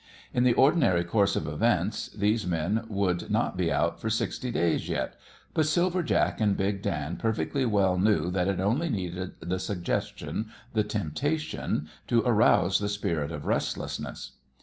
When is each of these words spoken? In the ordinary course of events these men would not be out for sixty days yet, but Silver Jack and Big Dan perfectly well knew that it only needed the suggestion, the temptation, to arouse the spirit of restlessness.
In 0.33 0.43
the 0.43 0.53
ordinary 0.55 1.03
course 1.03 1.35
of 1.35 1.47
events 1.47 2.09
these 2.15 2.47
men 2.47 2.87
would 2.89 3.29
not 3.29 3.55
be 3.55 3.71
out 3.71 4.01
for 4.01 4.09
sixty 4.09 4.49
days 4.49 4.89
yet, 4.89 5.13
but 5.53 5.67
Silver 5.67 6.01
Jack 6.01 6.41
and 6.41 6.57
Big 6.57 6.81
Dan 6.81 7.17
perfectly 7.17 7.67
well 7.67 7.99
knew 7.99 8.31
that 8.31 8.47
it 8.47 8.59
only 8.59 8.89
needed 8.89 9.33
the 9.41 9.59
suggestion, 9.59 10.49
the 10.73 10.83
temptation, 10.83 11.87
to 12.07 12.23
arouse 12.25 12.79
the 12.79 12.89
spirit 12.89 13.31
of 13.31 13.45
restlessness. 13.45 14.31